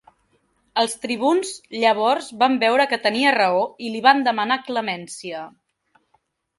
Els 0.83 0.95
tribuns 1.03 1.51
llavors 1.83 2.31
van 2.41 2.57
veure 2.65 2.89
que 2.95 3.01
tenia 3.05 3.37
raó 3.39 3.63
i 3.89 3.95
li 3.97 4.05
van 4.09 4.27
demanar 4.33 4.61
clemència. 4.67 5.49